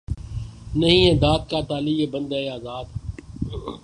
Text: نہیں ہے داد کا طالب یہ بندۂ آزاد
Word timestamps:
نہیں 0.75 1.05
ہے 1.05 1.13
داد 1.15 1.39
کا 1.49 1.61
طالب 1.61 1.87
یہ 1.87 2.05
بندۂ 2.05 2.47
آزاد 2.49 2.85